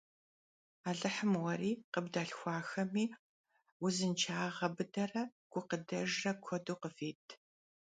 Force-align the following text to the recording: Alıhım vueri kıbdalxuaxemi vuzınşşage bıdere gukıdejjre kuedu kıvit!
Alıhım 0.89 1.31
vueri 1.41 1.71
kıbdalxuaxemi 1.93 3.05
vuzınşşage 3.81 4.67
bıdere 4.75 5.23
gukıdejjre 5.51 6.31
kuedu 6.43 6.75
kıvit! 6.81 7.25